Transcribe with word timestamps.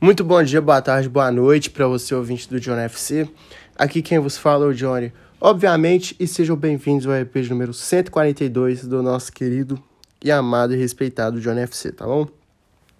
Muito 0.00 0.22
bom 0.22 0.40
dia, 0.44 0.62
boa 0.62 0.80
tarde, 0.80 1.08
boa 1.08 1.28
noite 1.32 1.70
para 1.70 1.88
você 1.88 2.14
ouvinte 2.14 2.48
do 2.48 2.60
John 2.60 2.76
FC. 2.76 3.28
Aqui 3.76 4.00
quem 4.00 4.20
vos 4.20 4.38
fala 4.38 4.64
é 4.64 4.68
o 4.68 4.72
Johnny. 4.72 5.12
Obviamente, 5.40 6.14
e 6.20 6.26
sejam 6.28 6.54
bem-vindos 6.54 7.04
ao 7.04 7.14
EP 7.16 7.34
número 7.50 7.74
142 7.74 8.86
do 8.86 9.02
nosso 9.02 9.32
querido 9.32 9.76
e 10.24 10.30
amado 10.30 10.72
e 10.72 10.78
respeitado 10.78 11.40
John 11.40 11.58
FC, 11.58 11.90
tá 11.90 12.06
bom? 12.06 12.28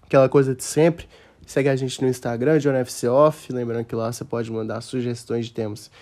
Aquela 0.03 0.29
coisa 0.29 0.56
de 0.56 0.64
sempre. 0.64 1.06
Segue 1.46 1.69
a 1.69 1.76
gente 1.76 2.03
no 2.03 2.08
Instagram, 2.08 2.58
John 2.58 2.74
FC 2.74 3.06
Off. 3.06 3.53
Lembrando 3.53 3.85
que 3.85 3.94
lá 3.94 4.10
você 4.10 4.24
pode 4.24 4.51
mandar 4.51 4.80
sugestões 4.80 5.46
de 5.46 5.53
temas 5.53 5.92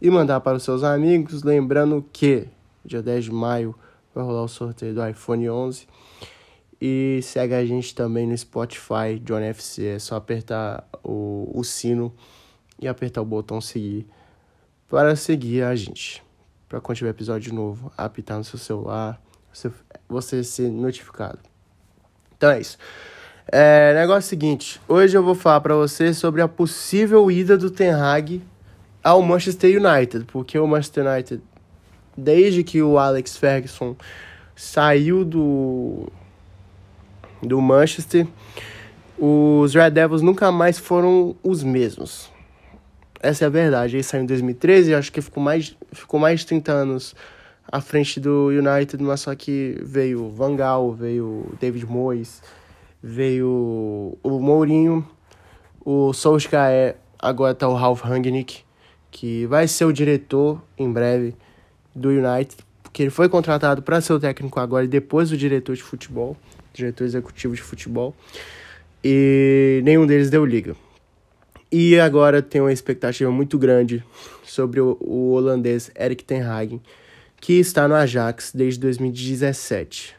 e 0.00 0.08
mandar 0.08 0.38
para 0.38 0.56
os 0.56 0.62
seus 0.62 0.84
amigos. 0.84 1.42
Lembrando 1.42 2.06
que 2.12 2.46
dia 2.84 3.02
10 3.02 3.24
de 3.24 3.32
maio 3.32 3.74
vai 4.14 4.22
rolar 4.22 4.44
o 4.44 4.48
sorteio 4.48 4.94
do 4.94 5.04
iPhone 5.04 5.50
11. 5.50 5.88
E 6.86 7.22
segue 7.22 7.54
a 7.54 7.64
gente 7.64 7.94
também 7.94 8.26
no 8.26 8.36
Spotify, 8.36 9.18
John 9.24 9.38
FC. 9.38 9.86
É 9.86 9.98
só 9.98 10.16
apertar 10.16 10.86
o, 11.02 11.50
o 11.54 11.64
sino 11.64 12.14
e 12.78 12.86
apertar 12.86 13.22
o 13.22 13.24
botão 13.24 13.58
seguir 13.58 14.06
para 14.86 15.16
seguir 15.16 15.62
a 15.62 15.74
gente. 15.74 16.22
Para 16.68 16.82
quando 16.82 16.98
tiver 16.98 17.08
episódio 17.08 17.54
novo, 17.54 17.90
apitar 17.96 18.36
no 18.36 18.44
seu 18.44 18.58
celular, 18.58 19.18
você, 19.50 19.72
você 20.06 20.44
ser 20.44 20.70
notificado. 20.70 21.38
Então 22.36 22.50
é 22.50 22.60
isso. 22.60 22.76
É, 23.50 23.94
negócio 23.94 24.28
seguinte, 24.28 24.78
hoje 24.86 25.16
eu 25.16 25.22
vou 25.22 25.34
falar 25.34 25.62
para 25.62 25.74
você 25.74 26.12
sobre 26.12 26.42
a 26.42 26.48
possível 26.48 27.30
ida 27.30 27.56
do 27.56 27.70
Ten 27.70 27.94
Hag 27.94 28.42
ao 29.02 29.22
Manchester 29.22 29.82
United, 29.82 30.26
porque 30.26 30.58
o 30.58 30.66
Manchester 30.66 31.06
United, 31.06 31.42
desde 32.14 32.62
que 32.62 32.82
o 32.82 32.98
Alex 32.98 33.38
Ferguson 33.38 33.96
saiu 34.54 35.24
do 35.24 36.12
do 37.46 37.60
Manchester, 37.60 38.26
os 39.18 39.74
Red 39.74 39.90
Devils 39.90 40.22
nunca 40.22 40.50
mais 40.50 40.78
foram 40.78 41.36
os 41.42 41.62
mesmos. 41.62 42.30
Essa 43.20 43.44
é 43.44 43.46
a 43.46 43.50
verdade. 43.50 43.96
Ele 43.96 44.02
saiu 44.02 44.22
em 44.22 44.26
2013, 44.26 44.94
acho 44.94 45.12
que 45.12 45.20
ficou 45.20 45.42
mais, 45.42 45.76
ficou 45.92 46.20
mais 46.20 46.40
de 46.40 46.46
30 46.46 46.72
anos 46.72 47.14
à 47.70 47.80
frente 47.80 48.20
do 48.20 48.48
United, 48.48 49.02
mas 49.02 49.20
só 49.20 49.34
que 49.34 49.78
veio 49.82 50.28
Van 50.28 50.54
Gaal, 50.54 50.92
veio 50.92 51.54
David 51.60 51.86
Moyes, 51.86 52.42
veio 53.02 54.18
o 54.22 54.40
Mourinho, 54.40 55.06
o 55.84 56.12
Solskjaer, 56.12 56.96
agora 57.18 57.54
tá 57.54 57.68
o 57.68 57.74
Ralf 57.74 58.02
Rangnick, 58.02 58.62
que 59.10 59.46
vai 59.46 59.66
ser 59.68 59.86
o 59.86 59.92
diretor 59.92 60.60
em 60.76 60.92
breve 60.92 61.34
do 61.94 62.10
United, 62.10 62.56
porque 62.82 63.02
ele 63.02 63.10
foi 63.10 63.28
contratado 63.28 63.82
para 63.82 64.00
ser 64.00 64.12
o 64.12 64.20
técnico 64.20 64.60
agora 64.60 64.84
e 64.84 64.88
depois 64.88 65.32
o 65.32 65.36
diretor 65.36 65.74
de 65.74 65.82
futebol 65.82 66.36
diretor 66.74 67.04
executivo 67.04 67.54
de 67.54 67.62
futebol, 67.62 68.14
e 69.02 69.80
nenhum 69.84 70.06
deles 70.06 70.28
deu 70.28 70.44
liga. 70.44 70.76
E 71.72 71.98
agora 71.98 72.42
tem 72.42 72.60
uma 72.60 72.72
expectativa 72.72 73.30
muito 73.30 73.58
grande 73.58 74.04
sobre 74.44 74.80
o, 74.80 74.96
o 75.00 75.32
holandês 75.32 75.90
Erik 75.98 76.22
ten 76.22 76.42
Hag, 76.42 76.80
que 77.40 77.54
está 77.54 77.88
no 77.88 77.94
Ajax 77.94 78.52
desde 78.54 78.80
2017. 78.80 80.14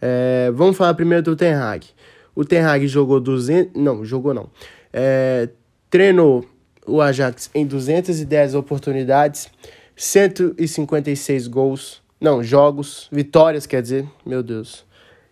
É, 0.00 0.50
vamos 0.54 0.76
falar 0.76 0.94
primeiro 0.94 1.22
do 1.22 1.36
Ten 1.36 1.54
Hag. 1.54 1.86
O 2.34 2.44
Ten 2.44 2.60
Hag 2.60 2.86
jogou 2.86 3.20
200... 3.20 3.80
Não, 3.80 4.04
jogou 4.04 4.32
não. 4.32 4.48
É, 4.92 5.48
treinou 5.90 6.44
o 6.86 7.00
Ajax 7.00 7.50
em 7.54 7.66
210 7.66 8.54
oportunidades, 8.54 9.48
156 9.96 11.46
gols... 11.48 12.00
Não, 12.20 12.42
jogos, 12.44 13.08
vitórias, 13.10 13.64
quer 13.64 13.80
dizer, 13.80 14.06
meu 14.26 14.42
Deus. 14.42 14.84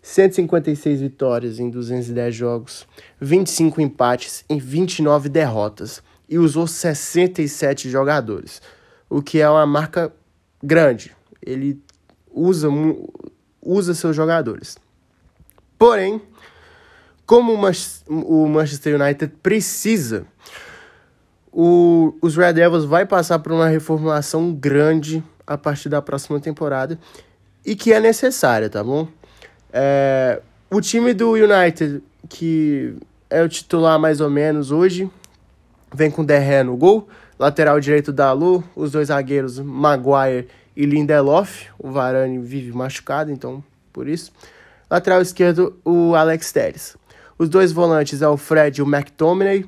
156 0.08 1.02
vitórias 1.02 1.60
em 1.60 1.68
210 1.68 2.34
jogos, 2.34 2.88
25 3.20 3.78
empates 3.82 4.42
em 4.48 4.58
29 4.58 5.28
derrotas 5.28 6.02
e 6.26 6.38
usou 6.38 6.66
67 6.66 7.90
jogadores, 7.90 8.62
o 9.10 9.20
que 9.20 9.38
é 9.38 9.50
uma 9.50 9.66
marca 9.66 10.10
grande. 10.62 11.14
Ele 11.44 11.78
usa, 12.32 12.68
usa 13.60 13.92
seus 13.92 14.16
jogadores. 14.16 14.78
Porém, 15.78 16.22
como 17.26 17.52
o 17.52 18.48
Manchester 18.48 18.98
United 18.98 19.34
precisa, 19.42 20.24
o, 21.52 22.16
os 22.22 22.34
Red 22.34 22.54
Devils 22.54 22.86
vai 22.86 23.04
passar 23.04 23.40
por 23.40 23.52
uma 23.52 23.68
reformulação 23.68 24.54
grande 24.54 25.22
a 25.46 25.58
partir 25.58 25.90
da 25.90 26.00
próxima 26.00 26.40
temporada 26.40 26.98
e 27.62 27.76
que 27.76 27.92
é 27.92 28.00
necessária, 28.00 28.70
tá 28.70 28.82
bom? 28.82 29.06
É, 29.72 30.40
o 30.70 30.80
time 30.80 31.12
do 31.14 31.32
United, 31.32 32.02
que 32.28 32.94
é 33.30 33.42
o 33.42 33.48
titular 33.48 33.98
mais 33.98 34.20
ou 34.20 34.30
menos 34.30 34.70
hoje, 34.70 35.10
vem 35.94 36.10
com 36.10 36.24
Derré 36.24 36.62
no 36.62 36.76
gol, 36.76 37.08
lateral 37.38 37.78
direito 37.80 38.12
da 38.12 38.32
Lu, 38.32 38.64
os 38.74 38.92
dois 38.92 39.08
zagueiros 39.08 39.58
Maguire 39.58 40.48
e 40.76 40.84
Lindelof, 40.84 41.66
o 41.78 41.90
Varane 41.90 42.38
vive 42.38 42.72
machucado, 42.72 43.30
então 43.30 43.62
por 43.92 44.08
isso. 44.08 44.32
Lateral 44.90 45.20
esquerdo, 45.20 45.76
o 45.84 46.14
Alex 46.14 46.52
Telles. 46.52 46.96
Os 47.38 47.48
dois 47.48 47.72
volantes 47.72 48.22
é 48.22 48.28
o 48.28 48.36
Fred 48.36 48.80
e 48.80 48.82
o 48.82 48.86
McTominay. 48.86 49.64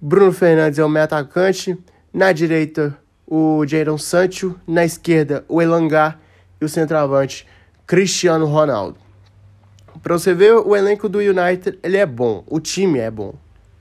Bruno 0.00 0.32
Fernandes 0.32 0.78
é 0.78 0.84
o 0.84 0.88
meio 0.88 1.04
atacante. 1.04 1.76
Na 2.12 2.32
direita, 2.32 2.96
o 3.26 3.66
Jadon 3.66 3.98
Sancho. 3.98 4.54
Na 4.66 4.84
esquerda, 4.84 5.44
o 5.48 5.60
Elangá. 5.60 6.18
E 6.60 6.64
o 6.64 6.68
centroavante, 6.68 7.46
Cristiano 7.86 8.46
Ronaldo. 8.46 9.05
Pra 10.02 10.18
você 10.18 10.34
ver, 10.34 10.52
o 10.54 10.74
elenco 10.74 11.08
do 11.08 11.18
United, 11.18 11.78
ele 11.82 11.96
é 11.96 12.06
bom. 12.06 12.44
O 12.46 12.60
time 12.60 12.98
é 12.98 13.10
bom. 13.10 13.34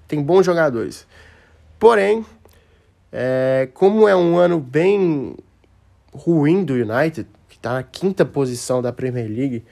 Tem 0.08 0.22
bons 0.22 0.46
jogadores. 0.46 1.08
Porém, 1.80 2.26
é, 3.12 3.70
como 3.74 4.08
é 4.08 4.16
um 4.16 4.38
ano 4.38 4.60
bem 4.60 5.36
ruim 6.14 6.64
do 6.64 6.74
United, 6.74 7.28
que 7.50 7.60
tá 7.60 7.74
na 7.74 7.84
quinta 7.84 8.26
posição 8.26 8.82
da 8.82 8.92
Premier 8.92 9.28
League, 9.28 9.64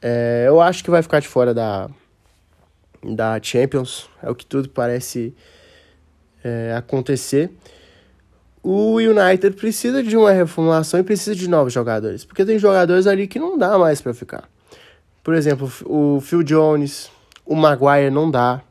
é, 0.00 0.44
eu 0.46 0.60
acho 0.60 0.84
que 0.84 0.90
vai 0.90 1.02
ficar 1.02 1.20
de 1.20 1.28
fora 1.28 1.52
da, 1.52 1.88
da 3.02 3.40
Champions. 3.42 4.08
É 4.22 4.30
o 4.30 4.34
que 4.34 4.44
tudo 4.44 4.68
parece 4.68 5.34
é, 6.44 6.74
acontecer. 6.76 7.50
O 8.62 8.96
United 8.96 9.56
precisa 9.56 10.02
de 10.02 10.16
uma 10.16 10.32
reformulação 10.32 10.98
e 10.98 11.02
precisa 11.02 11.34
de 11.34 11.48
novos 11.48 11.72
jogadores. 11.72 12.24
Porque 12.24 12.44
tem 12.44 12.58
jogadores 12.58 13.06
ali 13.06 13.26
que 13.26 13.38
não 13.38 13.56
dá 13.56 13.78
mais 13.78 14.00
para 14.00 14.12
ficar. 14.12 14.48
Por 15.26 15.34
exemplo, 15.34 15.68
o 15.86 16.20
Phil 16.20 16.44
Jones, 16.44 17.10
o 17.44 17.56
Maguire 17.56 18.12
não 18.12 18.30
dá. 18.30 18.62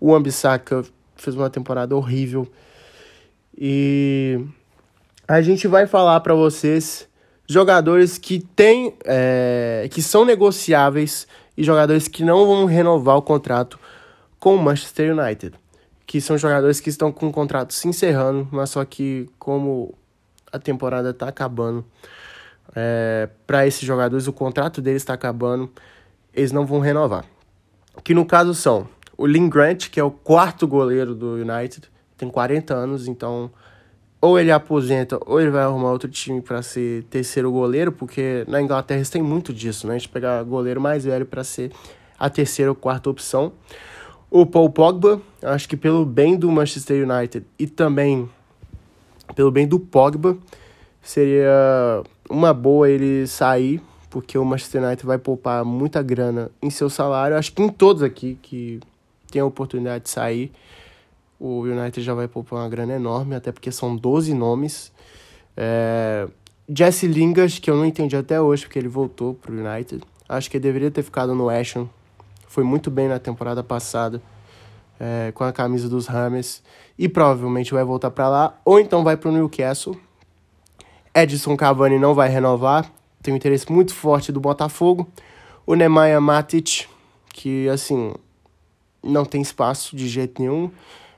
O 0.00 0.14
Ambissaca 0.14 0.82
fez 1.14 1.36
uma 1.36 1.50
temporada 1.50 1.94
horrível. 1.94 2.50
E 3.54 4.42
a 5.28 5.42
gente 5.42 5.68
vai 5.68 5.86
falar 5.86 6.18
para 6.20 6.32
vocês 6.32 7.06
jogadores 7.46 8.16
que 8.16 8.40
têm, 8.40 8.94
é, 9.04 9.90
que 9.90 10.00
são 10.00 10.24
negociáveis 10.24 11.28
e 11.54 11.62
jogadores 11.62 12.08
que 12.08 12.24
não 12.24 12.46
vão 12.46 12.64
renovar 12.64 13.18
o 13.18 13.22
contrato 13.22 13.78
com 14.38 14.54
o 14.54 14.58
Manchester 14.58 15.14
United. 15.14 15.54
Que 16.06 16.18
são 16.18 16.38
jogadores 16.38 16.80
que 16.80 16.88
estão 16.88 17.12
com 17.12 17.28
o 17.28 17.30
contrato 17.30 17.74
se 17.74 17.86
encerrando, 17.86 18.48
mas 18.50 18.70
só 18.70 18.82
que 18.86 19.28
como 19.38 19.94
a 20.50 20.58
temporada 20.58 21.10
está 21.10 21.28
acabando, 21.28 21.84
é, 22.74 23.28
para 23.46 23.66
esses 23.66 23.82
jogadores, 23.82 24.26
o 24.26 24.32
contrato 24.32 24.80
deles 24.80 25.02
está 25.02 25.14
acabando, 25.14 25.70
eles 26.32 26.52
não 26.52 26.64
vão 26.64 26.80
renovar. 26.80 27.24
Que 28.04 28.14
no 28.14 28.24
caso 28.24 28.54
são 28.54 28.88
o 29.16 29.26
Lin 29.26 29.48
Grant, 29.48 29.90
que 29.90 30.00
é 30.00 30.04
o 30.04 30.10
quarto 30.10 30.66
goleiro 30.66 31.14
do 31.14 31.34
United, 31.34 31.90
tem 32.16 32.28
40 32.28 32.74
anos, 32.74 33.08
então 33.08 33.50
ou 34.20 34.38
ele 34.38 34.52
aposenta 34.52 35.18
ou 35.24 35.40
ele 35.40 35.50
vai 35.50 35.62
arrumar 35.62 35.92
outro 35.92 36.08
time 36.08 36.40
para 36.42 36.60
ser 36.62 37.04
terceiro 37.04 37.50
goleiro, 37.50 37.90
porque 37.90 38.44
na 38.46 38.60
Inglaterra 38.60 39.02
tem 39.10 39.22
muito 39.22 39.52
disso, 39.52 39.86
né? 39.86 39.94
A 39.94 39.98
gente 39.98 40.10
pegar 40.10 40.42
goleiro 40.42 40.80
mais 40.80 41.04
velho 41.04 41.24
para 41.24 41.42
ser 41.42 41.72
a 42.18 42.28
terceira 42.28 42.70
ou 42.70 42.74
quarta 42.74 43.08
opção. 43.08 43.52
O 44.30 44.44
Paul 44.44 44.70
Pogba, 44.70 45.20
acho 45.42 45.68
que 45.68 45.76
pelo 45.76 46.04
bem 46.04 46.36
do 46.36 46.50
Manchester 46.50 47.08
United 47.08 47.46
e 47.58 47.66
também 47.66 48.28
pelo 49.34 49.50
bem 49.50 49.66
do 49.66 49.80
Pogba, 49.80 50.36
seria 51.00 52.02
uma 52.30 52.54
boa 52.54 52.88
ele 52.88 53.26
sair, 53.26 53.82
porque 54.08 54.38
o 54.38 54.44
Manchester 54.44 54.82
United 54.82 55.04
vai 55.04 55.18
poupar 55.18 55.64
muita 55.64 56.00
grana 56.00 56.50
em 56.62 56.70
seu 56.70 56.88
salário. 56.88 57.36
Acho 57.36 57.52
que 57.52 57.60
em 57.60 57.68
todos 57.68 58.02
aqui 58.02 58.38
que 58.40 58.80
tem 59.30 59.42
a 59.42 59.44
oportunidade 59.44 60.04
de 60.04 60.10
sair, 60.10 60.52
o 61.38 61.62
United 61.62 62.00
já 62.00 62.14
vai 62.14 62.28
poupar 62.28 62.60
uma 62.60 62.68
grana 62.68 62.94
enorme, 62.94 63.34
até 63.34 63.50
porque 63.50 63.72
são 63.72 63.96
12 63.96 64.32
nomes. 64.32 64.92
É... 65.56 66.28
Jesse 66.72 67.08
Lingard, 67.08 67.60
que 67.60 67.68
eu 67.68 67.76
não 67.76 67.84
entendi 67.84 68.16
até 68.16 68.40
hoje, 68.40 68.64
porque 68.64 68.78
ele 68.78 68.88
voltou 68.88 69.34
para 69.34 69.52
o 69.52 69.54
United. 69.54 70.04
Acho 70.28 70.48
que 70.48 70.56
ele 70.56 70.62
deveria 70.62 70.90
ter 70.90 71.02
ficado 71.02 71.34
no 71.34 71.48
Ashton. 71.48 71.88
Foi 72.46 72.62
muito 72.62 72.92
bem 72.92 73.08
na 73.08 73.18
temporada 73.18 73.62
passada, 73.62 74.22
é, 74.98 75.32
com 75.34 75.42
a 75.42 75.52
camisa 75.52 75.88
dos 75.88 76.08
Hammers. 76.08 76.62
E 76.96 77.08
provavelmente 77.08 77.72
vai 77.72 77.82
voltar 77.82 78.12
para 78.12 78.28
lá, 78.28 78.60
ou 78.64 78.78
então 78.78 79.02
vai 79.02 79.16
para 79.16 79.30
o 79.30 79.32
Newcastle 79.32 79.98
Edson 81.14 81.56
Cavani 81.56 81.98
não 81.98 82.14
vai 82.14 82.28
renovar, 82.28 82.90
tem 83.22 83.34
um 83.34 83.36
interesse 83.36 83.70
muito 83.70 83.94
forte 83.94 84.32
do 84.32 84.40
Botafogo. 84.40 85.10
O 85.66 85.74
Nemanja 85.74 86.20
Matic, 86.20 86.86
que 87.32 87.68
assim, 87.68 88.14
não 89.02 89.24
tem 89.24 89.42
espaço 89.42 89.94
de 89.94 90.08
jeito 90.08 90.40
nenhum. 90.40 90.70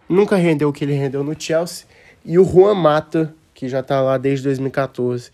Nunca 0.08 0.36
rendeu 0.36 0.68
o 0.68 0.72
que 0.72 0.84
ele 0.84 0.94
rendeu 0.94 1.22
no 1.22 1.38
Chelsea. 1.38 1.86
E 2.24 2.38
o 2.38 2.44
Juan 2.44 2.74
Mata, 2.74 3.34
que 3.54 3.68
já 3.68 3.80
está 3.80 4.00
lá 4.00 4.18
desde 4.18 4.44
2014, 4.44 5.30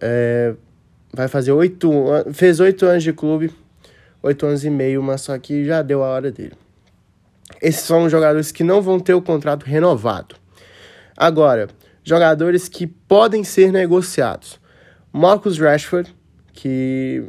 é, 0.00 0.54
vai 1.12 1.28
fazer 1.28 1.52
oito 1.52 1.90
fez 2.32 2.60
oito 2.60 2.86
anos 2.86 3.02
de 3.02 3.12
clube, 3.12 3.52
oito 4.22 4.46
anos 4.46 4.64
e 4.64 4.70
meio, 4.70 5.02
mas 5.02 5.20
só 5.20 5.38
que 5.38 5.64
já 5.64 5.82
deu 5.82 6.02
a 6.02 6.08
hora 6.08 6.30
dele. 6.30 6.54
Esses 7.60 7.82
são 7.82 8.04
os 8.04 8.12
jogadores 8.12 8.50
que 8.50 8.64
não 8.64 8.82
vão 8.82 8.98
ter 8.98 9.14
o 9.14 9.22
contrato 9.22 9.64
renovado. 9.64 10.36
Agora, 11.16 11.68
jogadores 12.04 12.68
que 12.68 12.86
podem 12.86 13.42
ser 13.42 13.72
negociados. 13.72 14.60
Marcus 15.12 15.58
Rashford, 15.58 16.14
que 16.52 17.24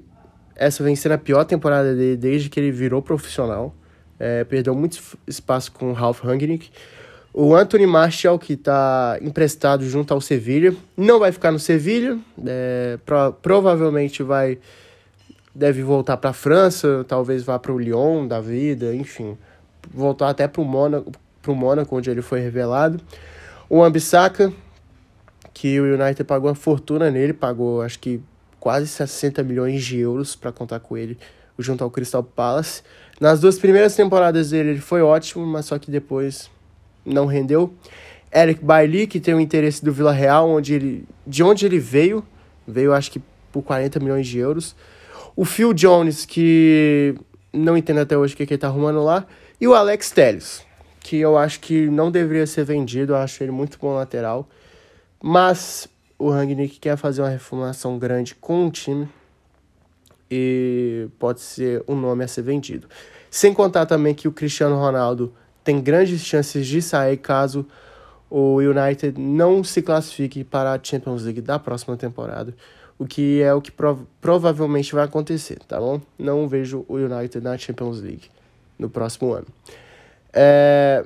essa 0.55 0.83
vem 0.83 0.95
sendo 0.95 1.13
a 1.13 1.17
pior 1.17 1.43
temporada 1.45 1.95
dele 1.95 2.17
desde 2.17 2.49
que 2.49 2.59
ele 2.59 2.71
virou 2.71 3.01
profissional. 3.01 3.73
É, 4.19 4.43
perdeu 4.43 4.75
muito 4.75 5.01
espaço 5.25 5.71
com 5.71 5.89
o 5.89 5.93
Ralph 5.93 6.21
Rangnick. 6.21 6.69
O 7.33 7.53
Anthony 7.53 7.85
Martial, 7.85 8.39
que 8.39 8.53
está 8.53 9.17
emprestado 9.21 9.87
junto 9.89 10.13
ao 10.13 10.21
Sevilha, 10.21 10.73
não 10.95 11.19
vai 11.19 11.31
ficar 11.31 11.51
no 11.51 11.59
Sevilha. 11.59 12.17
É, 12.45 12.97
pro, 13.05 13.33
provavelmente 13.33 14.23
vai 14.23 14.57
deve 15.55 15.81
voltar 15.81 16.17
para 16.17 16.31
a 16.31 16.33
França, 16.33 17.05
talvez 17.07 17.43
vá 17.43 17.57
para 17.57 17.71
o 17.71 17.79
Lyon 17.79 18.27
da 18.27 18.41
vida, 18.41 18.93
enfim, 18.93 19.37
voltar 19.89 20.29
até 20.29 20.49
para 20.49 20.61
o 20.61 20.65
Mônaco, 20.65 21.95
onde 21.95 22.09
ele 22.09 22.21
foi 22.21 22.41
revelado. 22.41 22.99
O 23.69 23.81
Ambissaca, 23.81 24.51
que 25.55 25.79
o 25.79 25.95
United 25.95 26.25
pagou 26.25 26.49
uma 26.49 26.55
fortuna 26.55 27.09
nele, 27.09 27.31
pagou 27.31 27.81
acho 27.81 27.97
que 27.97 28.21
quase 28.59 28.87
60 28.87 29.41
milhões 29.41 29.83
de 29.85 29.97
euros 29.97 30.35
para 30.35 30.51
contar 30.51 30.81
com 30.81 30.97
ele 30.97 31.17
junto 31.57 31.81
ao 31.81 31.89
Crystal 31.89 32.21
Palace. 32.21 32.83
Nas 33.21 33.39
duas 33.39 33.57
primeiras 33.57 33.95
temporadas 33.95 34.49
dele 34.49 34.71
ele 34.71 34.81
foi 34.81 35.01
ótimo, 35.01 35.45
mas 35.45 35.65
só 35.65 35.79
que 35.79 35.89
depois 35.89 36.51
não 37.05 37.25
rendeu. 37.25 37.73
Eric 38.35 38.63
Bailly, 38.65 39.07
que 39.07 39.17
tem 39.17 39.33
o 39.33 39.39
interesse 39.39 39.83
do 39.83 39.93
Vila 39.93 40.11
Real, 40.11 40.49
onde 40.49 40.73
ele, 40.73 41.05
de 41.25 41.41
onde 41.41 41.65
ele 41.65 41.79
veio, 41.79 42.21
veio 42.67 42.93
acho 42.93 43.09
que 43.09 43.21
por 43.49 43.61
40 43.63 43.97
milhões 44.01 44.27
de 44.27 44.37
euros. 44.37 44.75
O 45.37 45.45
Phil 45.45 45.73
Jones, 45.73 46.25
que 46.25 47.15
não 47.53 47.77
entendo 47.77 48.01
até 48.01 48.17
hoje 48.17 48.33
o 48.33 48.37
que, 48.37 48.45
que 48.45 48.55
ele 48.55 48.59
tá 48.59 48.67
arrumando 48.67 49.01
lá. 49.01 49.25
E 49.61 49.65
o 49.69 49.73
Alex 49.73 50.11
Telles, 50.11 50.65
que 50.99 51.17
eu 51.17 51.37
acho 51.37 51.61
que 51.61 51.87
não 51.87 52.11
deveria 52.11 52.45
ser 52.45 52.65
vendido, 52.65 53.13
eu 53.13 53.17
acho 53.17 53.41
ele 53.41 53.53
muito 53.53 53.79
bom 53.79 53.95
lateral. 53.95 54.49
Mas 55.21 55.87
o 56.17 56.29
Rangnick 56.29 56.79
quer 56.79 56.97
fazer 56.97 57.21
uma 57.21 57.29
reformulação 57.29 57.97
grande 57.97 58.35
com 58.35 58.67
o 58.67 58.71
time 58.71 59.07
e 60.29 61.07
pode 61.19 61.41
ser 61.41 61.83
um 61.87 61.95
nome 61.95 62.23
a 62.23 62.27
ser 62.27 62.41
vendido. 62.41 62.87
Sem 63.29 63.53
contar 63.53 63.85
também 63.85 64.13
que 64.13 64.27
o 64.27 64.31
Cristiano 64.31 64.77
Ronaldo 64.77 65.33
tem 65.63 65.81
grandes 65.81 66.21
chances 66.21 66.65
de 66.67 66.81
sair 66.81 67.17
caso 67.17 67.65
o 68.29 68.57
United 68.57 69.19
não 69.19 69.63
se 69.63 69.81
classifique 69.81 70.43
para 70.43 70.73
a 70.73 70.79
Champions 70.81 71.23
League 71.23 71.41
da 71.41 71.59
próxima 71.59 71.95
temporada, 71.95 72.55
o 72.97 73.05
que 73.05 73.41
é 73.41 73.53
o 73.53 73.61
que 73.61 73.71
prov 73.71 74.01
provavelmente 74.21 74.93
vai 74.93 75.03
acontecer, 75.03 75.59
tá 75.67 75.79
bom? 75.79 76.01
Não 76.17 76.47
vejo 76.47 76.85
o 76.87 76.95
United 76.95 77.41
na 77.41 77.57
Champions 77.57 77.99
League 77.99 78.29
no 78.79 78.89
próximo 78.89 79.33
ano. 79.33 79.47
É, 80.33 81.05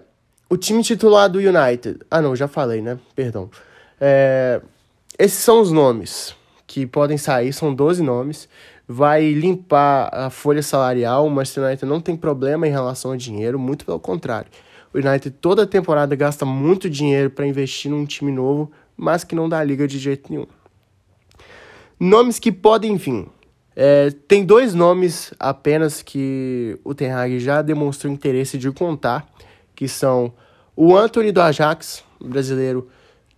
o 0.49 0.57
time 0.57 0.81
titular 0.81 1.29
do 1.29 1.39
United. 1.39 1.99
Ah, 2.09 2.21
não, 2.21 2.35
já 2.35 2.47
falei, 2.47 2.81
né? 2.81 2.97
Perdão. 3.15 3.49
É, 3.99 4.61
esses 5.17 5.39
são 5.39 5.61
os 5.61 5.71
nomes 5.71 6.35
que 6.65 6.85
podem 6.85 7.17
sair, 7.17 7.51
são 7.51 7.73
12 7.73 8.01
nomes. 8.03 8.47
Vai 8.87 9.31
limpar 9.33 10.09
a 10.13 10.29
folha 10.29 10.63
salarial. 10.63 11.25
O 11.25 11.29
Manchester 11.29 11.63
United 11.63 11.85
não 11.85 11.99
tem 11.99 12.15
problema 12.15 12.67
em 12.67 12.71
relação 12.71 13.11
ao 13.11 13.17
dinheiro, 13.17 13.59
muito 13.59 13.85
pelo 13.85 13.99
contrário. 13.99 14.49
O 14.93 14.97
United 14.97 15.31
toda 15.41 15.67
temporada 15.67 16.15
gasta 16.15 16.45
muito 16.45 16.89
dinheiro 16.89 17.29
para 17.29 17.45
investir 17.45 17.91
num 17.91 18.05
time 18.05 18.31
novo, 18.31 18.71
mas 18.97 19.23
que 19.23 19.35
não 19.35 19.47
dá 19.47 19.63
liga 19.63 19.87
de 19.87 19.99
jeito 19.99 20.31
nenhum. 20.31 20.47
Nomes 21.99 22.39
que 22.39 22.51
podem 22.51 22.95
vir. 22.95 23.27
É, 23.75 24.11
tem 24.27 24.43
dois 24.43 24.73
nomes 24.73 25.33
apenas 25.39 26.01
que 26.01 26.79
o 26.83 26.93
Ten 26.93 27.11
Hag 27.11 27.39
já 27.39 27.61
demonstrou 27.61 28.11
interesse 28.11 28.57
de 28.57 28.71
contar, 28.71 29.27
que 29.75 29.87
são 29.87 30.33
o 30.75 30.97
Anthony 30.97 31.31
do 31.31 31.41
Ajax, 31.41 32.03
brasileiro, 32.19 32.89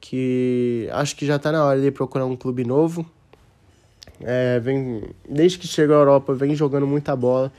que 0.01 0.89
acho 0.92 1.15
que 1.15 1.25
já 1.25 1.36
está 1.36 1.51
na 1.51 1.63
hora 1.63 1.80
de 1.80 1.92
procurar 1.92 2.25
um 2.25 2.36
clube 2.36 2.65
novo. 2.65 3.06
É, 4.19 4.59
vem, 4.59 5.03
desde 5.30 5.59
que 5.59 5.68
chegou 5.68 5.95
à 5.95 6.00
Europa, 6.00 6.33
vem 6.33 6.56
jogando 6.56 6.88
muita 6.88 7.15
bola. 7.15 7.51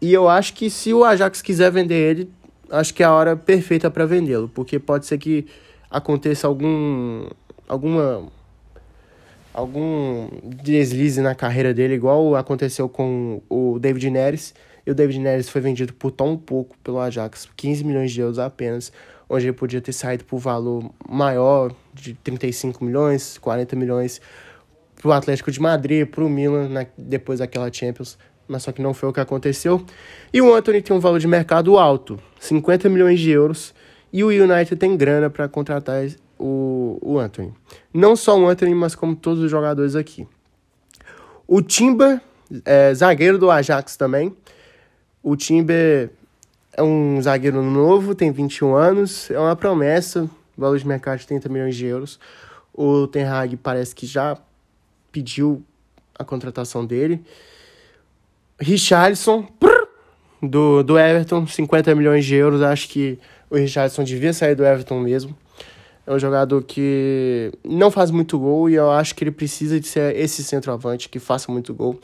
E 0.00 0.12
eu 0.12 0.28
acho 0.28 0.54
que 0.54 0.68
se 0.68 0.92
o 0.92 1.04
Ajax 1.04 1.40
quiser 1.42 1.70
vender 1.70 1.94
ele, 1.94 2.30
acho 2.70 2.92
que 2.92 3.02
é 3.02 3.06
a 3.06 3.12
hora 3.12 3.36
perfeita 3.36 3.90
para 3.90 4.04
vendê-lo, 4.06 4.48
porque 4.48 4.78
pode 4.78 5.06
ser 5.06 5.18
que 5.18 5.46
aconteça 5.90 6.46
algum 6.46 7.28
alguma 7.68 8.28
algum 9.54 10.28
deslize 10.44 11.20
na 11.20 11.34
carreira 11.34 11.72
dele, 11.72 11.94
igual 11.94 12.36
aconteceu 12.36 12.88
com 12.88 13.40
o 13.48 13.78
David 13.78 14.10
Neres. 14.10 14.54
E 14.86 14.90
o 14.90 14.94
David 14.94 15.18
Neres 15.18 15.48
foi 15.48 15.60
vendido 15.60 15.92
por 15.94 16.10
tão 16.12 16.36
pouco 16.36 16.76
pelo 16.84 17.00
Ajax, 17.00 17.48
15 17.56 17.82
milhões 17.82 18.12
de 18.12 18.20
euros 18.20 18.38
apenas, 18.38 18.92
onde 19.28 19.46
ele 19.46 19.52
podia 19.52 19.80
ter 19.80 19.92
saído 19.92 20.24
por 20.24 20.38
valor 20.38 20.90
maior, 21.08 21.72
de 21.92 22.14
35 22.14 22.84
milhões, 22.84 23.38
40 23.38 23.76
milhões, 23.76 24.20
para 25.00 25.08
o 25.08 25.12
Atlético 25.12 25.50
de 25.50 25.60
Madrid, 25.60 26.06
para 26.06 26.24
o 26.24 26.28
Milan, 26.28 26.68
na, 26.68 26.86
depois 26.96 27.38
daquela 27.38 27.72
Champions, 27.72 28.18
mas 28.48 28.62
só 28.62 28.72
que 28.72 28.80
não 28.80 28.94
foi 28.94 29.08
o 29.08 29.12
que 29.12 29.20
aconteceu. 29.20 29.84
E 30.32 30.40
o 30.40 30.54
Anthony 30.54 30.80
tem 30.80 30.96
um 30.96 31.00
valor 31.00 31.18
de 31.18 31.26
mercado 31.26 31.78
alto, 31.78 32.18
50 32.40 32.88
milhões 32.88 33.20
de 33.20 33.30
euros, 33.30 33.74
e 34.12 34.22
o 34.22 34.28
United 34.28 34.76
tem 34.76 34.96
grana 34.96 35.28
para 35.28 35.48
contratar 35.48 36.06
o, 36.38 36.98
o 37.02 37.18
Anthony. 37.18 37.52
Não 37.92 38.14
só 38.14 38.38
o 38.38 38.46
Anthony, 38.46 38.74
mas 38.74 38.94
como 38.94 39.16
todos 39.16 39.42
os 39.42 39.50
jogadores 39.50 39.96
aqui. 39.96 40.26
O 41.46 41.60
Timber, 41.60 42.20
é, 42.64 42.94
zagueiro 42.94 43.38
do 43.38 43.50
Ajax 43.50 43.96
também. 43.96 44.34
O 45.22 45.36
Timber 45.36 46.10
é 46.76 46.82
um 46.82 47.20
zagueiro 47.22 47.62
novo, 47.62 48.14
tem 48.14 48.30
21 48.30 48.74
anos, 48.74 49.30
é 49.30 49.38
uma 49.38 49.56
promessa, 49.56 50.28
valor 50.56 50.78
de 50.78 50.86
mercado 50.86 51.18
de 51.18 51.26
30 51.26 51.48
milhões 51.48 51.74
de 51.74 51.86
euros. 51.86 52.20
O 52.72 53.06
Ten 53.06 53.24
Hag 53.24 53.56
parece 53.56 53.94
que 53.94 54.06
já 54.06 54.36
pediu 55.10 55.64
a 56.18 56.22
contratação 56.22 56.84
dele. 56.84 57.24
Richarlison, 58.60 59.48
do, 60.42 60.82
do 60.82 60.98
Everton, 60.98 61.46
50 61.46 61.94
milhões 61.94 62.26
de 62.26 62.34
euros. 62.34 62.60
Acho 62.60 62.88
que 62.88 63.18
o 63.48 63.56
Richarlison 63.56 64.04
devia 64.04 64.34
sair 64.34 64.54
do 64.54 64.64
Everton 64.64 65.00
mesmo. 65.00 65.34
É 66.06 66.12
um 66.12 66.18
jogador 66.18 66.62
que 66.62 67.50
não 67.64 67.90
faz 67.90 68.10
muito 68.10 68.38
gol 68.38 68.68
e 68.68 68.74
eu 68.74 68.90
acho 68.90 69.14
que 69.14 69.24
ele 69.24 69.30
precisa 69.30 69.80
de 69.80 69.88
ser 69.88 70.14
esse 70.14 70.44
centroavante 70.44 71.08
que 71.08 71.18
faça 71.18 71.50
muito 71.50 71.72
gol. 71.72 71.98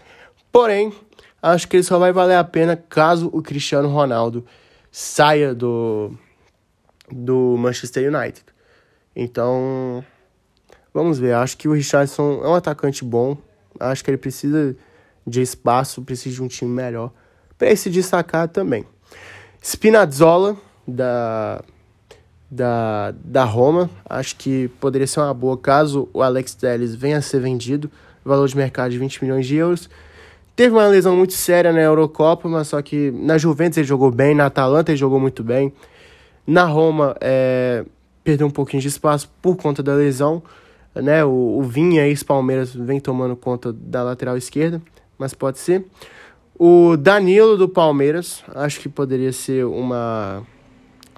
Porém, 0.50 0.95
acho 1.43 1.69
que 1.69 1.76
ele 1.76 1.85
só 1.85 1.99
vai 1.99 2.11
valer 2.11 2.37
a 2.37 2.43
pena 2.45 2.75
caso 2.75 3.29
o 3.35 3.43
Cristiano 3.43 3.88
Ronaldo 3.88 4.45
saia 4.92 5.54
do, 5.54 6.12
do 7.11 7.56
Manchester 7.56 8.14
United. 8.14 8.44
Então, 9.16 10.04
vamos 10.92 11.18
ver. 11.18 11.34
Acho 11.34 11.56
que 11.56 11.66
o 11.66 11.72
Richardson 11.72 12.42
é 12.44 12.49
um 12.49 12.54
atacante 12.54 13.02
bom. 13.04 13.37
Acho 13.80 14.04
que 14.04 14.11
ele 14.11 14.18
precisa 14.18 14.76
de 15.26 15.40
espaço, 15.40 16.02
precisa 16.02 16.37
de 16.37 16.42
um 16.42 16.49
time 16.49 16.70
melhor 16.70 17.11
para 17.56 17.75
se 17.75 17.88
destacar 17.88 18.49
também. 18.49 18.84
Spinazzola, 19.62 20.56
da 20.87 21.64
da, 22.52 23.14
da 23.25 23.44
Roma. 23.44 23.88
Acho 24.04 24.37
que 24.37 24.68
poderia 24.78 25.06
ser 25.06 25.20
uma 25.20 25.32
boa 25.32 25.56
caso 25.56 26.08
o 26.12 26.20
Alex 26.20 26.54
Telles 26.54 26.94
venha 26.94 27.16
a 27.16 27.22
ser 27.22 27.40
vendido. 27.40 27.90
Valor 28.22 28.46
de 28.46 28.56
mercado 28.56 28.90
de 28.90 28.99
20 28.99 29.25
milhões 29.25 29.46
de 29.46 29.56
euros. 29.56 29.88
Teve 30.54 30.75
uma 30.75 30.87
lesão 30.87 31.16
muito 31.16 31.32
séria 31.32 31.73
na 31.73 31.80
Eurocopa, 31.80 32.49
mas 32.49 32.68
só 32.68 32.82
que 32.82 33.11
na 33.12 33.38
Juventus 33.38 33.78
ele 33.78 33.87
jogou 33.87 34.11
bem, 34.11 34.35
na 34.35 34.47
Atalanta 34.47 34.92
ele 34.92 34.99
jogou 34.99 35.18
muito 35.18 35.42
bem. 35.42 35.73
Na 36.47 36.64
Roma 36.64 37.16
é, 37.21 37.85
perdeu 38.23 38.47
um 38.47 38.50
pouquinho 38.50 38.82
de 38.82 38.88
espaço 38.88 39.30
por 39.40 39.56
conta 39.56 39.82
da 39.82 39.94
lesão. 39.94 40.42
Né? 40.94 41.25
O, 41.25 41.59
o 41.59 41.62
Vinha, 41.62 42.06
ex-Palmeiras, 42.06 42.75
vem 42.75 43.00
tomando 43.00 43.35
conta 43.35 43.73
da 43.73 44.02
lateral 44.02 44.37
esquerda, 44.37 44.82
mas 45.18 45.32
pode 45.32 45.59
ser. 45.59 45.87
O 46.59 46.97
Danilo 46.97 47.56
do 47.56 47.68
Palmeiras, 47.68 48.44
acho 48.54 48.78
que 48.78 48.88
poderia 48.88 49.32
ser 49.32 49.64
uma, 49.64 50.42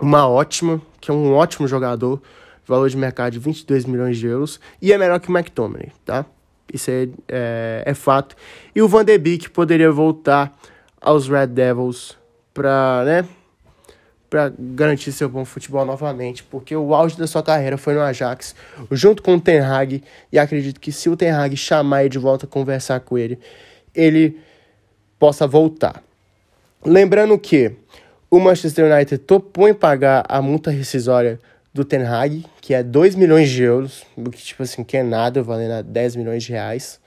uma 0.00 0.28
ótima, 0.28 0.80
que 1.00 1.10
é 1.10 1.14
um 1.14 1.34
ótimo 1.34 1.66
jogador, 1.66 2.22
valor 2.64 2.88
de 2.88 2.96
mercado 2.96 3.32
de 3.32 3.40
22 3.40 3.84
milhões 3.84 4.16
de 4.16 4.26
euros, 4.26 4.60
e 4.80 4.92
é 4.92 4.96
melhor 4.96 5.18
que 5.18 5.28
o 5.28 5.36
McTominay, 5.36 5.90
tá? 6.04 6.24
Isso 6.72 6.90
é, 6.90 7.08
é, 7.28 7.82
é 7.86 7.94
fato. 7.94 8.36
E 8.74 8.82
o 8.82 8.88
Van 8.88 9.04
de 9.04 9.16
Beek 9.16 9.50
poderia 9.50 9.90
voltar 9.92 10.56
aos 11.00 11.28
Red 11.28 11.48
Devils 11.48 12.16
para, 12.52 13.02
né, 13.04 13.28
garantir 14.58 15.12
seu 15.12 15.28
bom 15.28 15.44
futebol 15.44 15.84
novamente, 15.84 16.42
porque 16.42 16.74
o 16.74 16.94
auge 16.94 17.16
da 17.16 17.26
sua 17.26 17.42
carreira 17.42 17.76
foi 17.76 17.94
no 17.94 18.00
Ajax, 18.00 18.54
junto 18.90 19.22
com 19.22 19.36
o 19.36 19.40
Ten 19.40 19.60
Hag, 19.60 20.02
e 20.32 20.38
acredito 20.38 20.80
que 20.80 20.90
se 20.90 21.08
o 21.08 21.16
Ten 21.16 21.30
Hag 21.30 21.56
chamar 21.56 22.02
ele 22.02 22.08
de 22.08 22.18
volta, 22.18 22.46
conversar 22.46 23.00
com 23.00 23.16
ele, 23.16 23.38
ele 23.94 24.40
possa 25.18 25.46
voltar. 25.46 26.02
Lembrando 26.84 27.38
que 27.38 27.72
o 28.30 28.40
Manchester 28.40 28.92
United 28.92 29.18
topou 29.18 29.68
em 29.68 29.74
pagar 29.74 30.24
a 30.28 30.42
multa 30.42 30.70
rescisória 30.70 31.38
do 31.74 31.84
Ten 31.84 32.04
Hag, 32.04 32.46
que 32.60 32.72
é 32.72 32.84
2 32.84 33.16
milhões 33.16 33.50
de 33.50 33.64
euros, 33.64 34.04
o 34.16 34.30
que, 34.30 34.40
tipo 34.40 34.62
assim, 34.62 34.84
que 34.84 34.96
é 34.96 35.02
nada, 35.02 35.42
valendo 35.42 35.82
10 35.82 36.14
milhões 36.14 36.44
de 36.44 36.52
reais. 36.52 37.00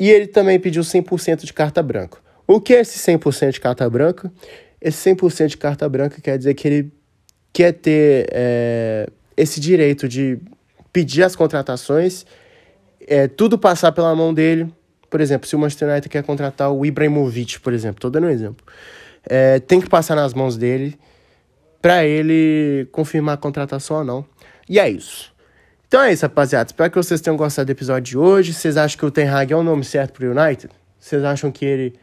E 0.00 0.10
ele 0.10 0.26
também 0.26 0.58
pediu 0.58 0.82
100% 0.82 1.44
de 1.44 1.52
carta 1.52 1.82
branca. 1.82 2.18
O 2.46 2.62
que 2.62 2.74
é 2.74 2.80
esse 2.80 2.98
100% 2.98 3.52
de 3.52 3.60
carta 3.60 3.88
branca? 3.90 4.32
Esse 4.80 5.10
100% 5.10 5.48
de 5.48 5.56
carta 5.58 5.86
branca 5.86 6.18
quer 6.22 6.38
dizer 6.38 6.54
que 6.54 6.66
ele 6.66 6.92
quer 7.52 7.72
ter 7.72 8.26
é, 8.32 9.06
esse 9.36 9.60
direito 9.60 10.08
de 10.08 10.38
pedir 10.90 11.22
as 11.22 11.36
contratações, 11.36 12.24
é, 13.06 13.28
tudo 13.28 13.58
passar 13.58 13.92
pela 13.92 14.14
mão 14.14 14.32
dele. 14.32 14.72
Por 15.10 15.20
exemplo, 15.20 15.46
se 15.46 15.54
o 15.54 15.58
Manchester 15.58 15.90
United 15.90 16.08
quer 16.08 16.22
contratar 16.22 16.72
o 16.72 16.86
Ibrahimovic, 16.86 17.60
por 17.60 17.74
exemplo, 17.74 17.98
estou 17.98 18.10
dando 18.10 18.28
um 18.28 18.30
exemplo, 18.30 18.64
é, 19.28 19.58
tem 19.58 19.80
que 19.80 19.88
passar 19.88 20.14
nas 20.14 20.32
mãos 20.32 20.56
dele 20.56 20.98
para 21.80 22.04
ele 22.04 22.88
confirmar 22.92 23.34
a 23.34 23.38
contratação 23.38 23.98
ou 23.98 24.04
não. 24.04 24.24
E 24.68 24.78
é 24.78 24.88
isso. 24.88 25.32
Então 25.86 26.02
é 26.02 26.12
isso, 26.12 26.22
rapaziada. 26.22 26.68
Espero 26.68 26.90
que 26.90 26.96
vocês 26.96 27.20
tenham 27.20 27.36
gostado 27.36 27.66
do 27.66 27.70
episódio 27.70 28.02
de 28.02 28.18
hoje. 28.18 28.52
Vocês 28.52 28.76
acham 28.76 28.98
que 28.98 29.06
o 29.06 29.10
Ten 29.10 29.28
Hag 29.28 29.52
é 29.52 29.56
o 29.56 29.62
nome 29.62 29.84
certo 29.84 30.12
pro 30.12 30.30
United? 30.30 30.68
Vocês 31.00 31.24
acham 31.24 31.50
que 31.50 31.64
ele 31.64 31.94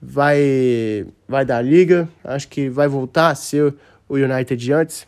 vai 0.00 1.06
vai 1.26 1.44
dar 1.44 1.62
liga? 1.62 2.08
Acho 2.22 2.48
que 2.48 2.68
vai 2.68 2.86
voltar 2.86 3.28
a 3.30 3.34
ser 3.34 3.74
o 4.08 4.16
United 4.16 4.56
de 4.56 4.72
antes? 4.72 5.06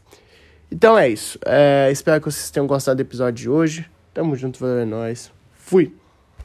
Então 0.70 0.98
é 0.98 1.08
isso. 1.08 1.38
É, 1.44 1.90
espero 1.90 2.20
que 2.20 2.30
vocês 2.30 2.50
tenham 2.50 2.66
gostado 2.66 2.96
do 2.96 3.00
episódio 3.00 3.34
de 3.34 3.50
hoje. 3.50 3.86
Tamo 4.14 4.34
junto, 4.34 4.58
valeu, 4.58 4.78
é 4.78 4.84
nóis. 4.84 5.30
Fui! 5.52 6.05